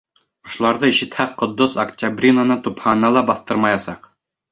Ошоларҙы 0.51 0.87
ишетһә, 0.93 1.25
Ҡотдос 1.41 1.75
Октябринаны 1.83 2.57
тупһаһына 2.69 3.13
ла 3.19 3.23
баҫтырмаясаҡ! 3.29 4.09